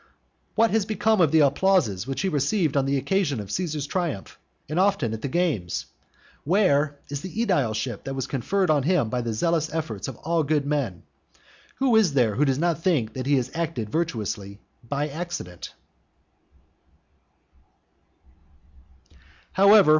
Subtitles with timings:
[0.55, 4.39] What has become of the applauses which he received on the occasion of Caesar's triumph,
[4.67, 5.85] and often at the games?
[6.43, 10.41] Where is the aedileship that was conferred on him by the zealous efforts of all
[10.43, 11.03] good men?
[11.75, 15.71] who is there who does not now think that he acted virtuously by accident?